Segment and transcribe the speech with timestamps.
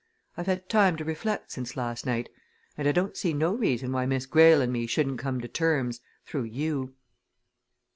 [0.35, 2.27] I've had time to reflect since last night
[2.75, 6.01] and I don't see no reason why Miss Greyle and me shouldn't come to terms
[6.25, 6.95] through you."